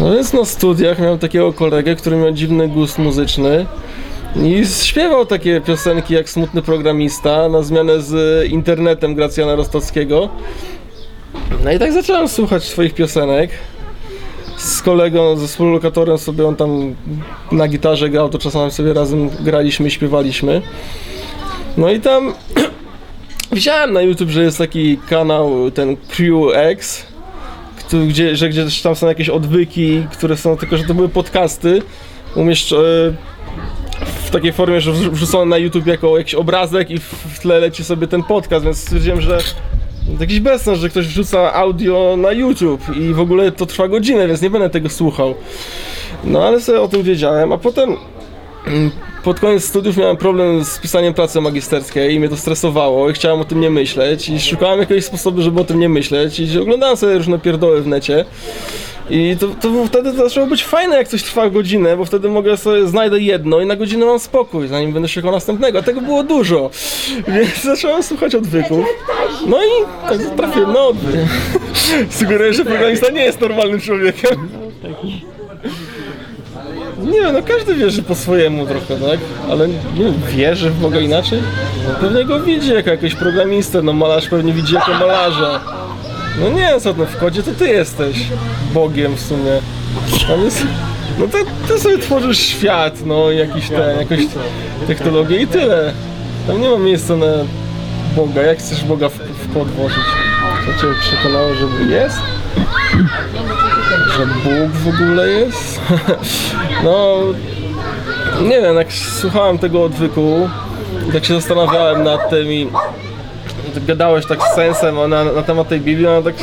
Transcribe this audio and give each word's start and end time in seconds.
No 0.00 0.14
więc 0.14 0.32
na 0.32 0.44
studiach 0.44 0.98
miałem 0.98 1.18
takiego 1.18 1.52
kolegę, 1.52 1.96
który 1.96 2.16
miał 2.16 2.32
dziwny 2.32 2.68
gust 2.68 2.98
muzyczny 2.98 3.66
i 4.44 4.66
śpiewał 4.66 5.26
takie 5.26 5.60
piosenki 5.60 6.14
jak 6.14 6.30
Smutny 6.30 6.62
Programista 6.62 7.48
na 7.48 7.62
zmianę 7.62 8.02
z 8.02 8.44
internetem 8.50 9.14
Gracjana 9.14 9.54
Rostockiego. 9.54 10.28
No 11.64 11.72
i 11.72 11.78
tak 11.78 11.92
zacząłem 11.92 12.28
słuchać 12.28 12.64
swoich 12.64 12.94
piosenek. 12.94 13.50
Z 14.56 14.82
kolegą, 14.82 15.36
ze 15.36 15.46
współlokatorem 15.46 16.18
sobie 16.18 16.46
on 16.46 16.56
tam 16.56 16.94
na 17.52 17.68
gitarze 17.68 18.10
grał, 18.10 18.28
to 18.28 18.38
czasami 18.38 18.70
sobie 18.70 18.92
razem 18.92 19.28
graliśmy, 19.28 19.90
śpiewaliśmy. 19.90 20.62
No 21.76 21.90
i 21.90 22.00
tam 22.00 22.34
widziałem 23.52 23.92
na 23.92 24.02
YouTube, 24.02 24.30
że 24.30 24.42
jest 24.42 24.58
taki 24.58 24.98
kanał, 25.08 25.70
ten 25.70 25.96
Crew 25.96 26.54
X, 26.54 27.06
tu, 27.90 28.06
gdzie, 28.06 28.36
że 28.36 28.48
gdzieś 28.48 28.82
tam 28.82 28.96
są 28.96 29.06
jakieś 29.06 29.28
odwyki, 29.28 30.06
które 30.12 30.36
są 30.36 30.56
tylko, 30.56 30.76
że 30.76 30.84
to 30.84 30.94
były 30.94 31.08
podcasty 31.08 31.82
umieszcz, 32.34 32.72
e, 32.72 32.76
w 34.24 34.30
takiej 34.30 34.52
formie, 34.52 34.80
że 34.80 34.92
wrzu- 34.92 35.10
wrzucone 35.10 35.46
na 35.46 35.58
YouTube 35.58 35.86
jako 35.86 36.18
jakiś 36.18 36.34
obrazek 36.34 36.90
i 36.90 36.98
w, 36.98 37.02
w 37.04 37.38
tle 37.40 37.58
leci 37.58 37.84
sobie 37.84 38.06
ten 38.06 38.22
podcast, 38.22 38.64
więc 38.64 38.78
stwierdziłem, 38.78 39.20
że 39.20 39.38
to 40.06 40.20
jakiś 40.20 40.40
bezsens, 40.40 40.78
że 40.78 40.88
ktoś 40.88 41.06
wrzuca 41.06 41.52
audio 41.52 42.14
na 42.18 42.32
YouTube 42.32 42.82
i 42.96 43.14
w 43.14 43.20
ogóle 43.20 43.52
to 43.52 43.66
trwa 43.66 43.88
godzinę, 43.88 44.28
więc 44.28 44.42
nie 44.42 44.50
będę 44.50 44.70
tego 44.70 44.88
słuchał. 44.88 45.34
No 46.24 46.44
ale 46.44 46.60
sobie 46.60 46.80
o 46.80 46.88
tym 46.88 47.02
wiedziałem, 47.02 47.52
a 47.52 47.58
potem 47.58 47.96
mm, 48.66 48.90
pod 49.26 49.40
koniec 49.40 49.64
studiów 49.64 49.96
miałem 49.96 50.16
problem 50.16 50.64
z 50.64 50.78
pisaniem 50.78 51.14
pracy 51.14 51.40
magisterskiej 51.40 52.14
i 52.14 52.18
mnie 52.18 52.28
to 52.28 52.36
stresowało 52.36 53.10
i 53.10 53.12
chciałem 53.12 53.40
o 53.40 53.44
tym 53.44 53.60
nie 53.60 53.70
myśleć 53.70 54.28
i 54.28 54.40
szukałem 54.40 54.80
jakiegoś 54.80 55.04
sposobu, 55.04 55.42
żeby 55.42 55.60
o 55.60 55.64
tym 55.64 55.80
nie 55.80 55.88
myśleć 55.88 56.40
i 56.40 56.58
oglądałem 56.58 56.96
sobie 56.96 57.14
różne 57.14 57.38
pierdoły 57.38 57.82
w 57.82 57.86
necie 57.86 58.24
i 59.10 59.36
to, 59.40 59.48
to 59.48 59.86
wtedy 59.86 60.12
zaczęło 60.12 60.46
być 60.46 60.64
fajne 60.64 60.96
jak 60.96 61.08
coś 61.08 61.22
trwa 61.22 61.50
godzinę, 61.50 61.96
bo 61.96 62.04
wtedy 62.04 62.28
mogę 62.28 62.56
sobie, 62.56 62.86
znajdę 62.86 63.20
jedno 63.20 63.60
i 63.60 63.66
na 63.66 63.76
godzinę 63.76 64.06
mam 64.06 64.18
spokój, 64.18 64.68
zanim 64.68 64.92
będę 64.92 65.08
szukał 65.08 65.32
następnego, 65.32 65.78
a 65.78 65.82
tego 65.82 66.00
było 66.00 66.22
dużo, 66.22 66.70
więc 67.28 67.62
zacząłem 67.62 68.02
słuchać 68.02 68.34
odwyków 68.34 68.86
no 69.46 69.58
i 69.64 70.08
tak 70.08 70.36
trafiłem 70.36 70.72
na 70.72 70.80
odwyk. 70.80 71.20
Sugeruję, 72.18 72.54
że 72.54 72.64
programista 72.64 73.10
nie 73.10 73.24
jest 73.24 73.40
normalnym 73.40 73.80
człowiekiem. 73.80 74.48
Nie, 77.12 77.32
no 77.32 77.42
każdy 77.42 77.74
wierzy 77.74 78.02
po 78.02 78.14
swojemu 78.14 78.66
trochę, 78.66 78.96
tak? 78.96 79.20
Ale 79.50 79.68
nie 79.68 80.12
wierzy 80.28 80.70
w 80.70 80.80
Boga 80.80 81.00
inaczej? 81.00 81.42
No, 81.88 81.94
pewnie 82.00 82.24
go 82.24 82.40
widzi 82.40 82.74
jako 82.74 82.90
jakiegoś 82.90 83.14
programistę, 83.14 83.82
no 83.82 83.92
malarz 83.92 84.28
pewnie 84.28 84.52
widzi 84.52 84.74
jako 84.74 84.92
malarza. 84.92 85.60
No 86.40 86.50
nie, 86.50 86.80
co 86.80 86.94
no 86.98 87.06
w 87.06 87.16
kodzie 87.16 87.42
to 87.42 87.50
ty 87.52 87.68
jesteś 87.68 88.16
Bogiem 88.74 89.14
w 89.14 89.20
sumie. 89.20 89.50
Jest... 90.44 90.62
No 91.18 91.26
to 91.28 91.38
ty 91.68 91.80
sobie 91.80 91.98
tworzysz 91.98 92.38
świat, 92.38 93.06
no 93.06 93.30
jakiś 93.30 93.68
ten, 93.68 93.98
jakąś 93.98 94.20
technologię 94.86 95.36
i 95.36 95.46
tyle. 95.46 95.92
Tam 96.46 96.60
nie 96.60 96.70
ma 96.70 96.78
miejsca 96.78 97.16
na 97.16 97.26
Boga, 98.16 98.42
jak 98.42 98.58
chcesz 98.58 98.84
Boga 98.84 99.08
w, 99.08 99.14
w 99.18 99.54
kod 99.54 99.68
włożyć? 99.68 100.04
Co 100.66 100.82
cię 100.82 100.94
przekonało, 101.00 101.54
że 101.54 101.94
jest? 101.94 102.18
Że 104.16 104.26
Bóg 104.26 104.70
w 104.72 104.88
ogóle 104.88 105.28
jest? 105.28 105.75
No, 106.84 107.16
nie 108.42 108.60
wiem, 108.60 108.76
jak 108.76 108.92
słuchałem 108.92 109.58
tego 109.58 109.84
odwyku, 109.84 110.48
i 111.08 111.12
tak 111.12 111.24
się 111.24 111.34
zastanawiałem 111.34 112.04
nad 112.04 112.30
tym 112.30 112.52
i 112.52 112.68
gadałeś 113.86 114.26
tak 114.26 114.42
z 114.42 114.54
sensem 114.54 115.10
na, 115.10 115.24
na 115.24 115.42
temat 115.42 115.68
tej 115.68 115.80
Biblii, 115.80 116.06
no 116.06 116.22
tak 116.22 116.34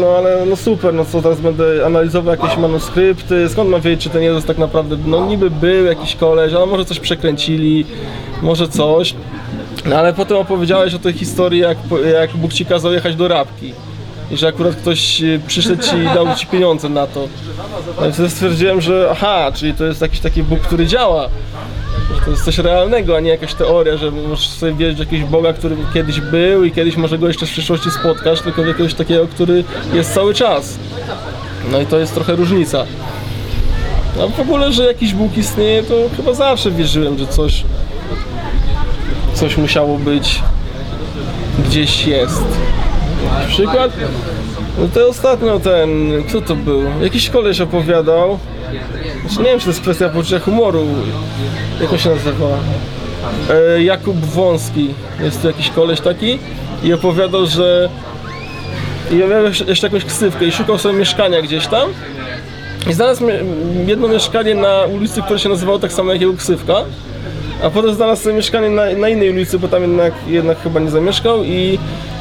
no 0.00 0.06
ale 0.18 0.46
no 0.46 0.56
super, 0.56 0.94
no 0.94 1.04
co 1.04 1.22
teraz 1.22 1.40
będę 1.40 1.86
analizował 1.86 2.36
jakieś 2.36 2.56
manuskrypty, 2.56 3.48
skąd 3.48 3.70
mam 3.70 3.80
wiedzieć, 3.80 4.02
czy 4.02 4.10
ten 4.10 4.22
Jezus 4.22 4.44
tak 4.44 4.58
naprawdę, 4.58 4.96
no 5.06 5.26
niby 5.26 5.50
był 5.50 5.84
jakiś 5.84 6.16
koleś, 6.16 6.52
ale 6.52 6.66
może 6.66 6.84
coś 6.84 7.00
przekręcili, 7.00 7.86
może 8.42 8.68
coś. 8.68 9.14
No 9.84 9.96
ale 9.96 10.12
potem 10.12 10.36
opowiedziałeś 10.36 10.94
o 10.94 10.98
tej 10.98 11.12
historii, 11.12 11.60
jak, 11.60 11.78
jak 12.12 12.36
Bóg 12.36 12.52
ci 12.52 12.66
kazał 12.66 12.92
jechać 12.92 13.16
do 13.16 13.28
Rabki. 13.28 13.72
I 14.30 14.36
że 14.36 14.48
akurat 14.48 14.76
ktoś 14.76 15.22
y, 15.22 15.40
przyszedł 15.46 15.82
ci 15.82 15.96
i 15.96 16.04
dał 16.04 16.34
ci 16.34 16.46
pieniądze 16.46 16.88
na 16.88 17.06
to. 17.06 17.28
No 18.00 18.06
i 18.06 18.12
wtedy 18.12 18.30
stwierdziłem, 18.30 18.80
że 18.80 19.08
aha, 19.12 19.52
czyli 19.54 19.74
to 19.74 19.84
jest 19.84 20.00
jakiś 20.00 20.20
taki 20.20 20.42
Bóg, 20.42 20.60
który 20.60 20.86
działa. 20.86 21.28
Że 22.14 22.20
to 22.24 22.30
jest 22.30 22.44
coś 22.44 22.58
realnego, 22.58 23.16
a 23.16 23.20
nie 23.20 23.30
jakaś 23.30 23.54
teoria, 23.54 23.96
że 23.96 24.10
możesz 24.10 24.48
sobie 24.48 24.72
wierzyć 24.72 24.96
w 24.96 25.00
jakiegoś 25.00 25.30
Boga, 25.30 25.52
który 25.52 25.76
kiedyś 25.94 26.20
był 26.20 26.64
i 26.64 26.72
kiedyś 26.72 26.96
może 26.96 27.18
go 27.18 27.28
jeszcze 27.28 27.46
w 27.46 27.50
przyszłości 27.50 27.90
spotkasz, 27.90 28.40
tylko 28.40 28.62
w 28.62 28.66
jakiegoś 28.66 28.94
takiego, 28.94 29.26
który 29.26 29.64
jest 29.92 30.14
cały 30.14 30.34
czas. 30.34 30.78
No 31.72 31.80
i 31.80 31.86
to 31.86 31.98
jest 31.98 32.14
trochę 32.14 32.36
różnica. 32.36 32.84
A 34.22 34.26
w 34.26 34.40
ogóle, 34.40 34.72
że 34.72 34.84
jakiś 34.84 35.14
Bóg 35.14 35.36
istnieje, 35.36 35.82
to 35.82 35.94
chyba 36.16 36.34
zawsze 36.34 36.70
wierzyłem, 36.70 37.18
że 37.18 37.26
coś 37.26 37.64
coś 39.34 39.56
musiało 39.56 39.98
być 39.98 40.42
gdzieś 41.66 42.06
jest. 42.06 42.44
Przykład? 43.48 43.92
No 44.78 44.88
to 44.94 45.08
ostatnio 45.08 45.60
ten, 45.60 45.88
kto 46.28 46.40
to 46.40 46.56
był? 46.56 46.82
Jakiś 47.02 47.30
koleś 47.30 47.60
opowiadał. 47.60 48.38
Znaczy, 49.20 49.38
nie 49.38 49.44
wiem, 49.44 49.58
czy 49.58 49.64
to 49.64 49.70
jest 49.70 49.80
kwestia 49.80 50.08
poczucia 50.08 50.38
humoru. 50.38 50.86
Jak 51.80 51.92
on 51.92 51.98
się 51.98 52.10
nazywa? 52.10 52.46
E, 53.50 53.82
Jakub 53.82 54.16
Wąski. 54.16 54.94
Jest 55.20 55.42
tu 55.42 55.46
jakiś 55.46 55.70
koleś 55.70 56.00
taki 56.00 56.38
i 56.84 56.92
opowiadał, 56.92 57.46
że 57.46 57.88
i 59.10 59.14
miał 59.14 59.44
jeszcze 59.68 59.86
jakąś 59.86 60.04
ksywkę 60.04 60.44
i 60.46 60.52
szukał 60.52 60.78
sobie 60.78 60.98
mieszkania 60.98 61.42
gdzieś 61.42 61.66
tam. 61.66 61.90
I 62.90 62.92
znalazł 62.92 63.24
jedno 63.86 64.08
mieszkanie 64.08 64.54
na 64.54 64.84
ulicy, 64.94 65.22
które 65.22 65.38
się 65.38 65.48
nazywało 65.48 65.78
tak 65.78 65.92
samo 65.92 66.12
jak 66.12 66.20
jego 66.20 66.34
ksywka. 66.34 66.74
A 67.62 67.70
potem 67.70 67.94
znalazł 67.94 68.22
sobie 68.22 68.34
mieszkanie 68.34 68.70
na, 68.70 68.82
na 68.96 69.08
innej 69.08 69.30
ulicy, 69.30 69.58
bo 69.58 69.68
tam 69.68 69.82
jednak, 69.82 70.12
jednak 70.26 70.62
chyba 70.62 70.80
nie 70.80 70.90
zamieszkał 70.90 71.44
i 71.44 71.78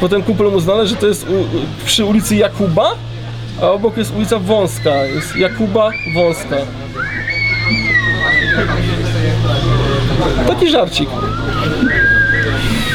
potem 0.00 0.22
kumpel 0.22 0.50
mu 0.50 0.60
znalazł, 0.60 0.90
że 0.90 0.96
to 0.96 1.06
jest 1.06 1.26
u, 1.28 1.46
przy 1.84 2.04
ulicy 2.04 2.36
Jakuba, 2.36 2.94
a 3.62 3.70
obok 3.70 3.96
jest 3.96 4.16
ulica 4.16 4.38
Wąska, 4.38 5.04
jest 5.04 5.36
Jakuba 5.36 5.90
Wąska. 6.14 6.56
Taki 10.46 10.70
żarcik. 10.70 11.08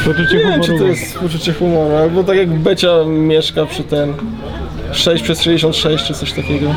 Poczucie 0.04 0.36
Nie 0.36 0.42
wiem, 0.42 0.62
czy 0.62 0.78
to 0.78 0.84
jest 0.84 1.18
poczucie 1.18 1.52
humoru, 1.52 1.96
albo 1.96 2.24
tak 2.24 2.36
jak 2.36 2.50
Becia 2.50 3.04
mieszka 3.06 3.66
przy 3.66 3.82
ten 3.82 4.14
6 4.92 5.22
przez 5.24 5.42
66 5.42 6.04
czy 6.04 6.14
coś 6.14 6.32
takiego. 6.32 6.74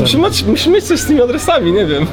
Musimy 0.00 0.28
mieć, 0.28 0.42
musimy 0.42 0.74
mieć 0.74 0.84
coś 0.84 1.00
z 1.00 1.06
tymi 1.06 1.22
adresami, 1.22 1.72
nie 1.72 1.86
wiem. 1.86 2.06